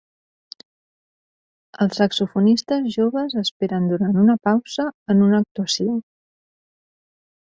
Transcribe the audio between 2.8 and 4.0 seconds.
joves esperen